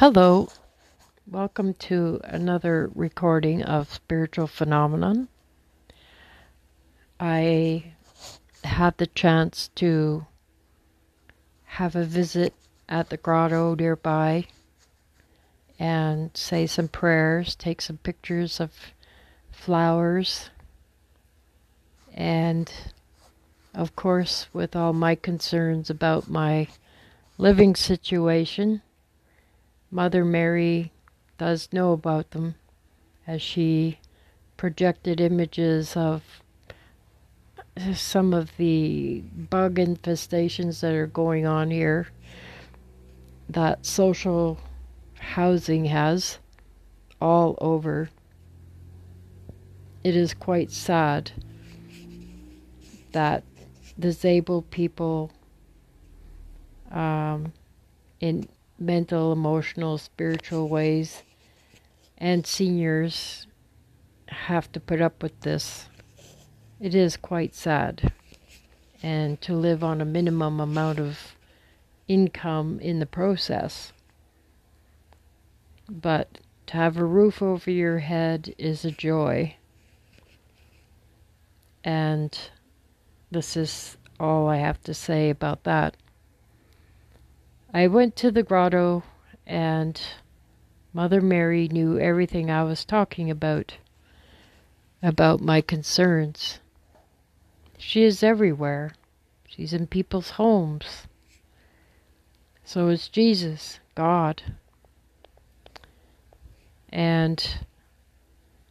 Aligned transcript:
Hello, 0.00 0.48
welcome 1.26 1.74
to 1.74 2.22
another 2.24 2.90
recording 2.94 3.62
of 3.62 3.92
Spiritual 3.92 4.46
Phenomenon. 4.46 5.28
I 7.20 7.92
had 8.64 8.96
the 8.96 9.08
chance 9.08 9.68
to 9.74 10.24
have 11.64 11.94
a 11.96 12.06
visit 12.06 12.54
at 12.88 13.10
the 13.10 13.18
grotto 13.18 13.74
nearby 13.74 14.46
and 15.78 16.30
say 16.32 16.66
some 16.66 16.88
prayers, 16.88 17.54
take 17.54 17.82
some 17.82 17.98
pictures 17.98 18.58
of 18.58 18.72
flowers, 19.50 20.48
and 22.14 22.72
of 23.74 23.94
course, 23.96 24.46
with 24.54 24.74
all 24.74 24.94
my 24.94 25.14
concerns 25.14 25.90
about 25.90 26.30
my 26.30 26.68
living 27.36 27.76
situation 27.76 28.80
Mother 29.90 30.24
Mary 30.24 30.92
does 31.38 31.68
know 31.72 31.92
about 31.92 32.30
them 32.30 32.54
as 33.26 33.42
she 33.42 33.98
projected 34.56 35.20
images 35.20 35.96
of 35.96 36.22
some 37.94 38.32
of 38.32 38.56
the 38.56 39.20
bug 39.20 39.76
infestations 39.76 40.80
that 40.80 40.92
are 40.92 41.06
going 41.06 41.46
on 41.46 41.70
here 41.70 42.08
that 43.48 43.84
social 43.84 44.58
housing 45.18 45.86
has 45.86 46.38
all 47.20 47.56
over. 47.60 48.10
It 50.04 50.14
is 50.14 50.34
quite 50.34 50.70
sad 50.70 51.32
that 53.12 53.42
disabled 53.98 54.70
people 54.70 55.32
um, 56.90 57.52
in 58.20 58.48
mental, 58.80 59.32
emotional, 59.32 59.98
spiritual 59.98 60.68
ways, 60.68 61.22
and 62.18 62.46
seniors 62.46 63.46
have 64.28 64.72
to 64.72 64.80
put 64.80 65.00
up 65.00 65.22
with 65.22 65.38
this. 65.42 65.86
It 66.80 66.94
is 66.94 67.16
quite 67.16 67.54
sad. 67.54 68.12
And 69.02 69.40
to 69.42 69.54
live 69.54 69.84
on 69.84 70.00
a 70.00 70.04
minimum 70.06 70.60
amount 70.60 70.98
of 70.98 71.34
income 72.08 72.80
in 72.80 72.98
the 72.98 73.06
process. 73.06 73.92
But 75.88 76.38
to 76.66 76.76
have 76.76 76.96
a 76.96 77.04
roof 77.04 77.42
over 77.42 77.70
your 77.70 77.98
head 77.98 78.54
is 78.58 78.84
a 78.84 78.90
joy. 78.90 79.56
And 81.82 82.38
this 83.30 83.56
is 83.56 83.96
all 84.18 84.48
I 84.48 84.56
have 84.56 84.82
to 84.82 84.94
say 84.94 85.30
about 85.30 85.64
that. 85.64 85.96
I 87.72 87.86
went 87.86 88.16
to 88.16 88.32
the 88.32 88.42
grotto, 88.42 89.04
and 89.46 90.00
Mother 90.92 91.20
Mary 91.20 91.68
knew 91.68 92.00
everything 92.00 92.50
I 92.50 92.64
was 92.64 92.84
talking 92.84 93.30
about, 93.30 93.76
about 95.00 95.40
my 95.40 95.60
concerns. 95.60 96.58
She 97.78 98.02
is 98.02 98.24
everywhere. 98.24 98.94
She's 99.46 99.72
in 99.72 99.86
people's 99.86 100.30
homes. 100.30 101.06
So 102.64 102.88
is 102.88 103.08
Jesus, 103.08 103.78
God. 103.94 104.42
And 106.88 107.58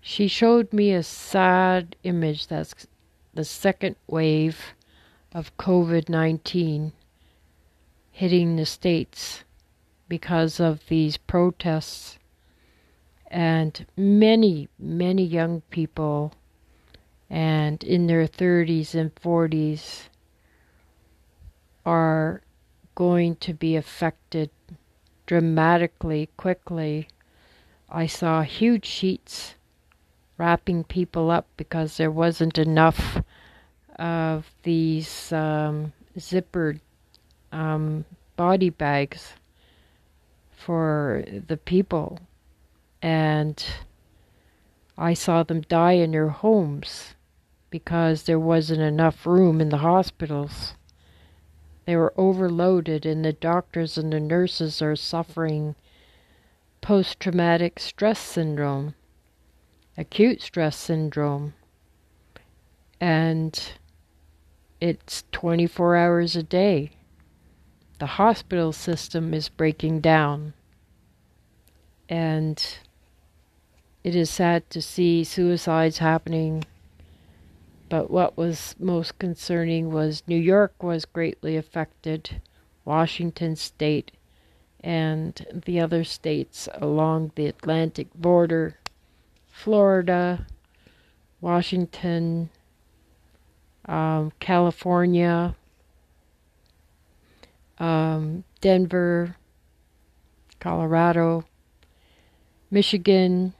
she 0.00 0.28
showed 0.28 0.72
me 0.72 0.92
a 0.92 1.02
sad 1.02 1.96
image 2.04 2.46
that's 2.46 2.86
the 3.34 3.44
second 3.44 3.96
wave 4.06 4.74
of 5.32 5.56
COVID 5.56 6.08
19 6.08 6.92
hitting 8.14 8.54
the 8.54 8.64
states 8.64 9.42
because 10.08 10.60
of 10.60 10.86
these 10.86 11.16
protests. 11.16 12.16
And 13.26 13.84
many, 13.96 14.68
many 14.78 15.24
young 15.24 15.62
people 15.70 16.32
and 17.28 17.82
in 17.82 18.06
their 18.06 18.28
30s 18.28 18.94
and 18.94 19.12
40s 19.16 20.02
are 21.84 22.42
going 22.94 23.34
to 23.34 23.52
be 23.52 23.74
affected 23.74 24.48
dramatically 25.26 26.28
quickly. 26.36 27.08
I 27.90 28.06
saw 28.06 28.42
huge 28.42 28.86
sheets 28.86 29.56
wrapping 30.38 30.84
people 30.84 31.32
up 31.32 31.48
because 31.56 31.96
there 31.96 32.12
wasn't 32.12 32.58
enough 32.58 33.20
of 33.98 34.52
these 34.62 35.32
um, 35.32 35.92
zippered 36.16 36.78
um, 37.54 38.04
body 38.36 38.68
bags 38.68 39.34
for 40.50 41.24
the 41.46 41.56
people. 41.56 42.18
And 43.00 43.64
I 44.98 45.14
saw 45.14 45.42
them 45.42 45.62
die 45.62 45.92
in 45.92 46.10
their 46.10 46.28
homes 46.28 47.14
because 47.70 48.24
there 48.24 48.40
wasn't 48.40 48.80
enough 48.80 49.26
room 49.26 49.60
in 49.60 49.68
the 49.68 49.78
hospitals. 49.78 50.74
They 51.86 51.96
were 51.96 52.14
overloaded, 52.16 53.04
and 53.04 53.24
the 53.24 53.32
doctors 53.32 53.98
and 53.98 54.12
the 54.12 54.20
nurses 54.20 54.80
are 54.80 54.96
suffering 54.96 55.74
post 56.80 57.20
traumatic 57.20 57.78
stress 57.78 58.18
syndrome, 58.18 58.94
acute 59.96 60.40
stress 60.40 60.76
syndrome. 60.76 61.54
And 63.00 63.60
it's 64.80 65.24
24 65.32 65.96
hours 65.96 66.36
a 66.36 66.42
day 66.42 66.92
the 68.04 68.08
hospital 68.08 68.70
system 68.70 69.32
is 69.32 69.48
breaking 69.48 69.98
down. 69.98 70.52
And 72.06 72.62
it 74.02 74.14
is 74.14 74.28
sad 74.28 74.68
to 74.68 74.82
see 74.82 75.24
suicides 75.24 75.96
happening. 75.96 76.66
But 77.88 78.10
what 78.10 78.36
was 78.36 78.76
most 78.78 79.18
concerning 79.18 79.90
was 79.90 80.22
New 80.26 80.36
York 80.36 80.82
was 80.82 81.06
greatly 81.06 81.56
affected, 81.56 82.42
Washington 82.84 83.56
state, 83.56 84.10
and 84.80 85.62
the 85.64 85.80
other 85.80 86.04
states 86.04 86.68
along 86.74 87.32
the 87.36 87.46
Atlantic 87.46 88.12
border, 88.14 88.76
Florida, 89.50 90.46
Washington, 91.40 92.50
um, 93.86 94.30
California, 94.40 95.56
um, 97.78 98.44
Denver, 98.60 99.36
Colorado, 100.60 101.44
Michigan, 102.70 103.54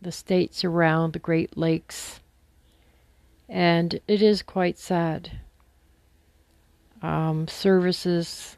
the 0.00 0.12
states 0.12 0.64
around 0.64 1.12
the 1.12 1.18
Great 1.18 1.56
Lakes, 1.56 2.20
and 3.48 4.00
it 4.06 4.22
is 4.22 4.42
quite 4.42 4.78
sad. 4.78 5.40
Um, 7.02 7.48
services 7.48 8.56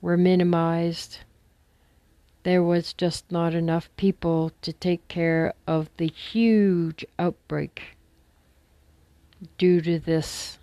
were 0.00 0.16
minimized. 0.16 1.18
There 2.42 2.62
was 2.62 2.92
just 2.92 3.30
not 3.30 3.54
enough 3.54 3.90
people 3.96 4.52
to 4.62 4.72
take 4.72 5.06
care 5.08 5.52
of 5.66 5.90
the 5.96 6.06
huge 6.08 7.04
outbreak 7.18 7.96
due 9.58 9.80
to 9.80 9.98
this 9.98 10.58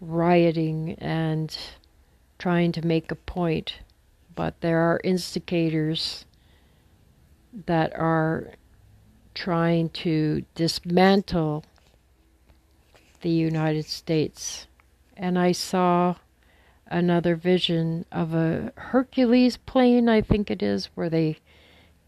rioting 0.00 0.96
and 0.98 1.56
trying 2.42 2.72
to 2.72 2.84
make 2.84 3.12
a 3.12 3.14
point, 3.14 3.74
but 4.34 4.60
there 4.62 4.80
are 4.80 5.00
instigators 5.04 6.24
that 7.66 7.94
are 7.94 8.48
trying 9.32 9.88
to 9.88 10.44
dismantle 10.56 11.64
the 13.20 13.30
United 13.30 13.84
States. 13.84 14.66
And 15.16 15.38
I 15.38 15.52
saw 15.52 16.16
another 16.88 17.36
vision 17.36 18.06
of 18.10 18.34
a 18.34 18.72
Hercules 18.74 19.56
plane, 19.56 20.08
I 20.08 20.20
think 20.20 20.50
it 20.50 20.64
is, 20.64 20.86
where 20.96 21.08
they 21.08 21.36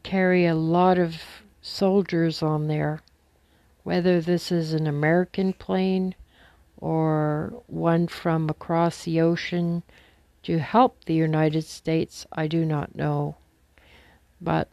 carry 0.02 0.46
a 0.46 0.56
lot 0.56 0.98
of 0.98 1.14
soldiers 1.62 2.42
on 2.42 2.66
there. 2.66 3.02
Whether 3.84 4.20
this 4.20 4.50
is 4.50 4.72
an 4.72 4.88
American 4.88 5.52
plane 5.52 6.16
or 6.76 7.62
one 7.68 8.08
from 8.08 8.50
across 8.50 9.04
the 9.04 9.20
ocean 9.20 9.84
to 10.44 10.58
help 10.58 11.04
the 11.04 11.14
United 11.14 11.64
States, 11.64 12.26
I 12.32 12.46
do 12.46 12.64
not 12.64 12.94
know. 12.94 13.36
But 14.40 14.68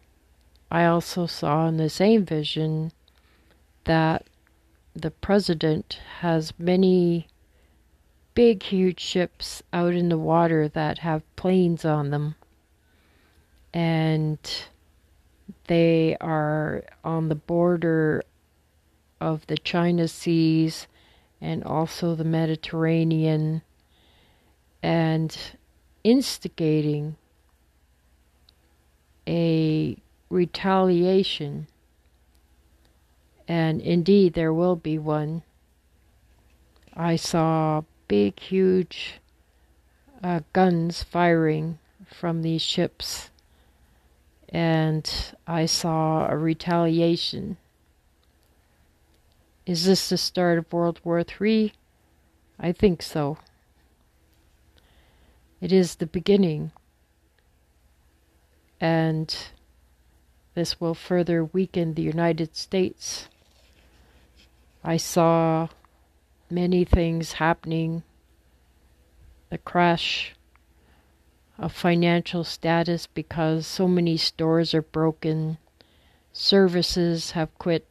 I 0.69 0.85
also 0.85 1.25
saw 1.25 1.67
in 1.67 1.77
the 1.77 1.89
same 1.89 2.25
vision 2.25 2.91
that 3.85 4.25
the 4.93 5.11
president 5.11 5.99
has 6.19 6.53
many 6.57 7.27
big, 8.33 8.63
huge 8.63 8.99
ships 8.99 9.63
out 9.73 9.93
in 9.93 10.09
the 10.09 10.17
water 10.17 10.67
that 10.67 10.99
have 10.99 11.35
planes 11.35 11.85
on 11.85 12.09
them. 12.09 12.35
And 13.73 14.39
they 15.67 16.17
are 16.19 16.83
on 17.03 17.29
the 17.29 17.35
border 17.35 18.23
of 19.19 19.47
the 19.47 19.57
China 19.57 20.07
Seas 20.07 20.87
and 21.39 21.63
also 21.63 22.15
the 22.15 22.25
Mediterranean. 22.25 23.61
And 24.83 25.37
instigating 26.03 27.15
a 29.27 29.97
retaliation, 30.29 31.67
and 33.47 33.81
indeed 33.81 34.33
there 34.33 34.53
will 34.53 34.75
be 34.75 34.97
one. 34.97 35.43
I 36.93 37.15
saw 37.15 37.83
big, 38.07 38.39
huge 38.39 39.19
uh, 40.23 40.41
guns 40.53 41.03
firing 41.03 41.79
from 42.05 42.41
these 42.41 42.61
ships, 42.61 43.29
and 44.49 45.09
I 45.47 45.65
saw 45.65 46.27
a 46.27 46.37
retaliation. 46.37 47.57
Is 49.65 49.85
this 49.85 50.09
the 50.09 50.17
start 50.17 50.57
of 50.57 50.73
World 50.73 50.99
War 51.03 51.23
III? 51.23 51.73
I 52.59 52.71
think 52.71 53.01
so. 53.01 53.37
It 55.61 55.71
is 55.71 55.95
the 55.95 56.07
beginning, 56.07 56.71
and 58.79 59.35
this 60.55 60.81
will 60.81 60.95
further 60.95 61.45
weaken 61.45 61.93
the 61.93 62.01
United 62.01 62.55
States. 62.55 63.29
I 64.83 64.97
saw 64.97 65.67
many 66.49 66.83
things 66.83 67.33
happening. 67.33 68.01
The 69.51 69.59
crash 69.59 70.33
of 71.59 71.71
financial 71.71 72.43
status 72.43 73.05
because 73.05 73.67
so 73.67 73.87
many 73.87 74.17
stores 74.17 74.73
are 74.73 74.81
broken, 74.81 75.59
services 76.33 77.31
have 77.31 77.55
quit, 77.59 77.85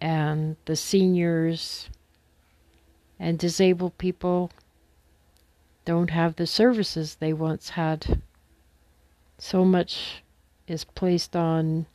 and 0.00 0.56
the 0.64 0.74
seniors 0.74 1.88
and 3.20 3.38
disabled 3.38 3.96
people 3.98 4.50
don't 5.84 6.10
have 6.10 6.36
the 6.36 6.46
services 6.46 7.16
they 7.16 7.32
once 7.32 7.70
had. 7.70 8.22
So 9.38 9.64
much 9.64 10.22
is 10.66 10.84
placed 10.84 11.34
on 11.34 11.86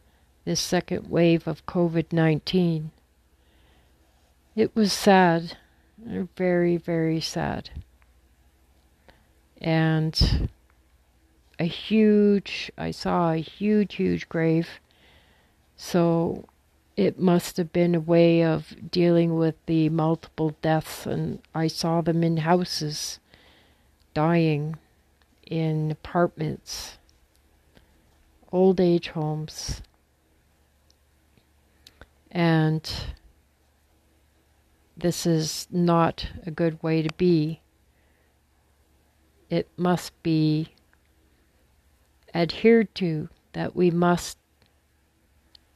this 0.46 0.60
second 0.60 1.10
wave 1.10 1.48
of 1.48 1.66
COVID 1.66 2.12
19. 2.12 2.92
It 4.56 4.76
was 4.76 4.92
sad, 4.92 5.58
very, 5.98 6.78
very 6.78 7.22
sad. 7.22 7.70
And 9.60 10.50
a 11.60 11.66
huge, 11.66 12.72
I 12.78 12.92
saw 12.92 13.32
a 13.32 13.38
huge, 13.38 13.96
huge 13.96 14.30
grave. 14.30 14.80
So 15.76 16.46
it 16.96 17.20
must 17.20 17.58
have 17.58 17.72
been 17.72 17.94
a 17.94 18.00
way 18.00 18.44
of 18.44 18.76
dealing 18.90 19.36
with 19.36 19.56
the 19.68 19.90
multiple 19.90 20.56
deaths, 20.62 21.06
and 21.06 21.40
I 21.54 21.68
saw 21.68 22.02
them 22.02 22.24
in 22.24 22.38
houses, 22.38 23.20
dying 24.18 24.76
in 25.46 25.92
apartments, 25.92 26.98
old 28.52 28.80
age 28.80 29.10
homes. 29.10 29.84
And 32.32 32.92
this 34.98 35.28
is 35.28 35.68
not 35.70 36.30
a 36.48 36.50
good 36.50 36.82
way 36.82 37.04
to 37.04 37.14
be. 37.16 37.62
It 39.52 39.70
must 39.78 40.12
be 40.24 40.70
adhered 42.34 42.96
to 42.96 43.30
that 43.54 43.76
we 43.76 43.92
must 43.92 44.40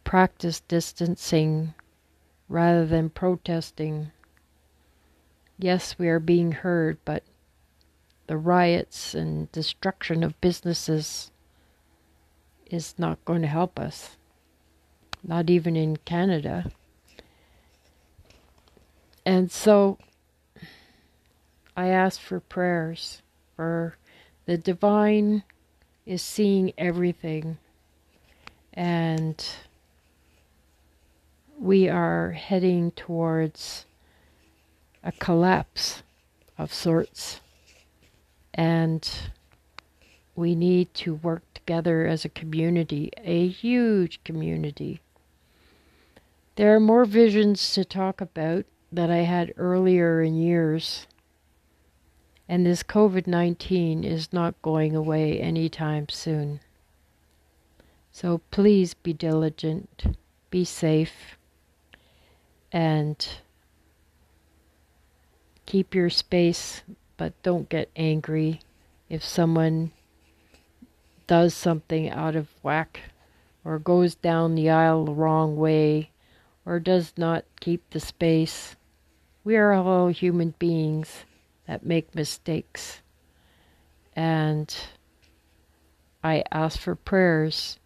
practice 0.04 0.62
distancing 0.62 1.76
rather 2.50 2.88
than 2.88 3.12
protesting. 3.12 4.12
Yes, 5.60 6.00
we 6.00 6.08
are 6.08 6.20
being 6.20 6.54
heard, 6.54 6.98
but 7.06 7.22
the 8.32 8.38
riots 8.38 9.14
and 9.14 9.52
destruction 9.52 10.24
of 10.24 10.40
businesses 10.40 11.32
is 12.68 12.96
not 12.98 13.26
going 13.26 13.42
to 13.42 13.48
help 13.50 13.78
us, 13.78 14.16
not 15.22 15.50
even 15.50 15.76
in 15.76 15.98
Canada. 15.98 16.72
And 19.26 19.52
so 19.52 19.98
I 21.76 21.88
ask 21.88 22.22
for 22.22 22.40
prayers 22.40 23.22
for 23.58 23.98
the 24.46 24.58
divine 24.58 25.44
is 26.06 26.22
seeing 26.22 26.72
everything. 26.78 27.58
And 28.74 29.46
we 31.60 31.90
are 31.90 32.32
heading 32.32 32.92
towards 32.92 33.86
a 35.04 35.12
collapse 35.12 36.04
of 36.58 36.74
sorts, 36.74 37.41
and 38.54 39.10
we 40.36 40.56
need 40.56 40.94
to 40.94 41.16
work 41.16 41.44
together 41.54 42.06
as 42.06 42.26
a 42.26 42.30
community, 42.30 43.12
a 43.18 43.48
huge 43.48 44.24
community. 44.24 45.02
There 46.56 46.76
are 46.76 46.80
more 46.80 47.06
visions 47.06 47.74
to 47.74 47.86
talk 47.86 48.22
about 48.22 48.66
that 48.92 49.10
I 49.10 49.20
had 49.20 49.54
earlier 49.58 50.22
in 50.22 50.36
years, 50.36 51.08
and 52.48 52.66
this 52.66 52.84
COVID 52.84 53.28
19 53.28 54.04
is 54.04 54.34
not 54.34 54.62
going 54.62 54.96
away 54.96 55.40
anytime 55.40 56.10
soon. 56.10 56.60
So 58.12 58.42
please 58.52 58.94
be 58.94 59.14
diligent, 59.14 60.18
be 60.50 60.66
safe 60.66 61.38
and 62.72 63.28
keep 65.66 65.96
your 65.96 66.10
space, 66.10 66.82
but 67.22 67.40
don't 67.44 67.70
get 67.70 67.92
angry 67.96 68.60
if 69.08 69.24
someone 69.24 69.92
does 71.28 71.54
something 71.54 72.10
out 72.10 72.36
of 72.36 72.50
whack 72.64 73.00
or 73.64 73.78
goes 73.78 74.16
down 74.16 74.56
the 74.56 74.72
aisle 74.72 75.06
the 75.06 75.12
wrong 75.12 75.56
way 75.56 76.10
or 76.66 76.80
does 76.80 77.14
not 77.18 77.46
keep 77.60 77.88
the 77.92 78.00
space. 78.00 78.76
We 79.44 79.56
are 79.56 79.72
all 79.72 80.08
human 80.08 80.56
beings 80.58 81.26
that 81.68 81.86
make 81.86 82.16
mistakes. 82.16 83.04
And 84.16 84.76
I 86.24 86.44
ask 86.52 86.80
for 86.80 86.96
prayers 86.96 87.78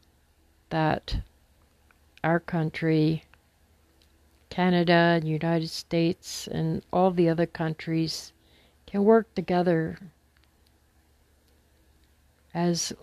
that 0.69 1.17
our 2.23 2.39
country 2.39 3.25
Canada 4.49 5.19
and 5.19 5.27
United 5.27 5.69
States 5.69 6.47
and 6.47 6.85
all 6.93 7.11
the 7.11 7.27
other 7.27 7.45
countries 7.45 8.31
can 8.95 9.03
work 9.03 9.35
together 9.35 9.99
as 12.53 12.93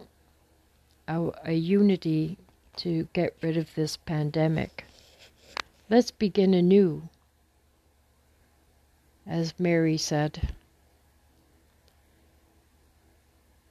a, 1.07 1.31
a 1.45 1.53
unity 1.53 2.39
to 2.75 3.07
get 3.13 3.37
rid 3.43 3.59
of 3.59 3.75
this 3.75 3.99
pandemic. 3.99 4.87
Let's 5.91 6.11
begin 6.11 6.55
anew, 6.55 7.11
as 9.27 9.53
Mary 9.59 9.99
said. 9.99 10.55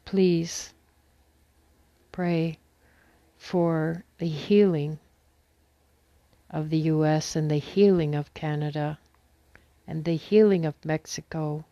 Please 0.06 0.76
pray 2.12 2.60
for 3.36 4.04
the 4.20 4.28
healing 4.28 5.00
of 6.52 6.70
the 6.70 6.82
US 6.82 7.36
and 7.36 7.50
the 7.50 7.58
healing 7.58 8.14
of 8.14 8.32
Canada 8.36 9.00
and 9.88 10.06
the 10.06 10.18
healing 10.18 10.68
of 10.68 10.76
Mexico 10.86 11.66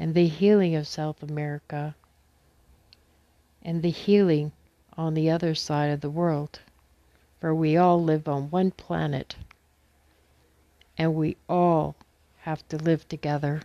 and 0.00 0.14
the 0.14 0.28
healing 0.28 0.74
of 0.74 0.88
South 0.88 1.22
America 1.22 1.94
and 3.62 3.82
the 3.82 3.90
healing 3.90 4.50
on 4.96 5.12
the 5.12 5.28
other 5.28 5.54
side 5.54 5.90
of 5.90 6.00
the 6.00 6.08
world. 6.08 6.58
For 7.38 7.54
we 7.54 7.76
all 7.76 8.02
live 8.02 8.26
on 8.26 8.50
one 8.50 8.70
planet 8.70 9.36
and 10.96 11.14
we 11.14 11.36
all 11.50 11.96
have 12.38 12.66
to 12.68 12.78
live 12.78 13.06
together. 13.08 13.60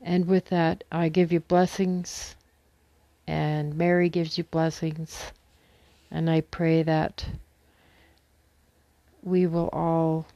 And 0.00 0.26
with 0.26 0.46
that, 0.46 0.82
I 0.90 1.10
give 1.10 1.30
you 1.30 1.40
blessings, 1.40 2.34
and 3.26 3.76
Mary 3.76 4.08
gives 4.08 4.38
you 4.38 4.44
blessings. 4.44 5.32
And 6.10 6.30
I 6.30 6.40
pray 6.40 6.82
that 6.82 7.26
we 9.22 9.46
will 9.46 9.68
all 9.68 10.26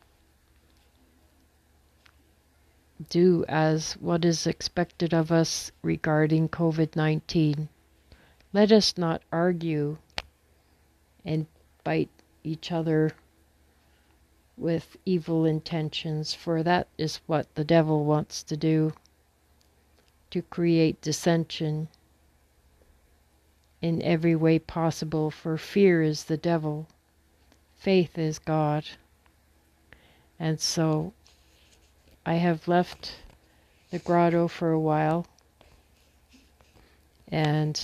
do 3.08 3.44
as 3.48 3.94
what 3.94 4.24
is 4.24 4.46
expected 4.46 5.14
of 5.14 5.32
us 5.32 5.72
regarding 5.82 6.48
COVID 6.48 6.96
19. 6.96 7.68
Let 8.52 8.72
us 8.72 8.98
not 8.98 9.22
argue 9.32 9.98
and 11.24 11.46
bite 11.84 12.10
each 12.44 12.72
other 12.72 13.12
with 14.56 14.96
evil 15.06 15.44
intentions, 15.44 16.34
for 16.34 16.62
that 16.62 16.88
is 16.98 17.20
what 17.26 17.54
the 17.54 17.64
devil 17.64 18.04
wants 18.04 18.42
to 18.42 18.56
do 18.56 18.92
to 20.30 20.42
create 20.42 21.00
dissension 21.00 21.88
in 23.80 24.02
every 24.02 24.36
way 24.36 24.58
possible, 24.58 25.30
for 25.30 25.56
fear 25.56 26.02
is 26.02 26.24
the 26.24 26.36
devil, 26.36 26.86
faith 27.78 28.18
is 28.18 28.38
God. 28.38 28.84
And 30.38 30.60
so 30.60 31.12
I 32.24 32.34
have 32.34 32.68
left 32.68 33.16
the 33.90 33.98
grotto 33.98 34.48
for 34.48 34.70
a 34.70 34.80
while, 34.80 35.26
And 37.30 37.80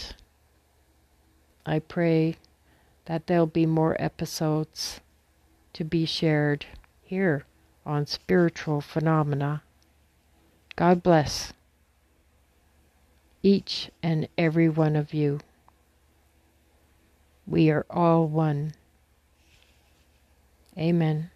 I 1.65 1.79
pray 1.79 2.37
that 3.05 3.27
there'll 3.27 3.47
be 3.47 3.67
more 3.67 3.97
episodes 4.01 5.01
to 5.73 5.85
be 5.85 6.05
shared 6.05 6.67
here 7.03 7.45
on 7.85 8.07
spiritual 8.07 8.81
phenomena. 8.81 9.63
God 10.75 11.03
bless 11.03 11.53
each 13.43 13.91
and 14.03 14.29
every 14.37 14.69
one 14.69 14.97
of 14.97 15.15
you. 15.15 15.39
We 17.47 17.71
are 17.71 17.87
all 17.89 18.27
one. 18.27 18.73
Amen. 20.77 21.31